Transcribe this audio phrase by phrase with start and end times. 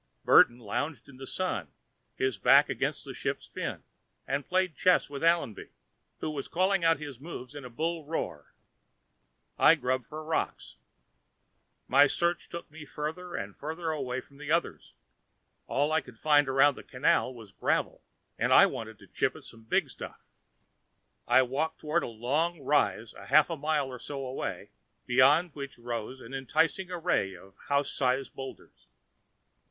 [0.25, 1.67] Burton lounged in the Sun,
[2.15, 3.83] his back against a ship's fin,
[4.25, 5.69] and played chess with Allenby,
[6.21, 8.51] who was calling out his moves in a bull roar.
[9.59, 10.77] I grubbed for rocks.
[11.87, 14.95] My search took me farther and farther away from the others
[15.67, 18.01] all I could find around the 'canal' was gravel,
[18.39, 20.19] and I wanted to chip at some big stuff.
[21.27, 24.71] I walked toward a long rise a half mile or so away,
[25.05, 28.87] beyond which rose an enticing array of house sized boulders.